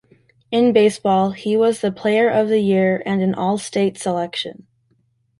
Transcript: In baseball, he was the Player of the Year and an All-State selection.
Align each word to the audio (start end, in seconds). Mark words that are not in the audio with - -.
In 0.49 0.73
baseball, 0.73 1.29
he 1.29 1.55
was 1.55 1.81
the 1.81 1.91
Player 1.91 2.27
of 2.27 2.47
the 2.49 2.59
Year 2.59 3.03
and 3.05 3.21
an 3.21 3.35
All-State 3.35 3.99
selection. 3.99 4.65